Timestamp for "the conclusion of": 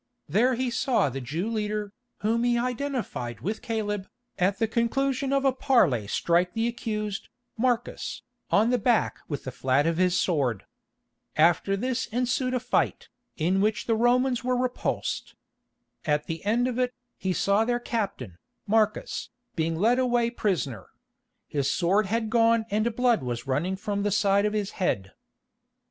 4.57-5.45